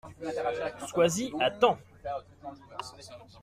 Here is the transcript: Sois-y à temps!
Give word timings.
Sois-y 0.87 1.29
à 1.39 1.51
temps! 1.51 1.77